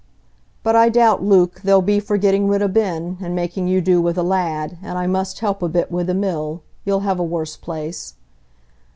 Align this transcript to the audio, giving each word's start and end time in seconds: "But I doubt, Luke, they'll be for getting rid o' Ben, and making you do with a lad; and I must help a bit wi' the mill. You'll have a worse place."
"But 0.63 0.75
I 0.75 0.89
doubt, 0.89 1.21
Luke, 1.21 1.61
they'll 1.63 1.83
be 1.83 1.99
for 1.99 2.17
getting 2.17 2.47
rid 2.47 2.63
o' 2.63 2.67
Ben, 2.67 3.19
and 3.21 3.35
making 3.35 3.67
you 3.67 3.81
do 3.81 4.01
with 4.01 4.17
a 4.17 4.23
lad; 4.23 4.79
and 4.81 4.97
I 4.97 5.05
must 5.05 5.41
help 5.41 5.61
a 5.61 5.69
bit 5.69 5.91
wi' 5.91 6.01
the 6.01 6.15
mill. 6.15 6.63
You'll 6.85 7.01
have 7.01 7.19
a 7.19 7.23
worse 7.23 7.55
place." 7.55 8.15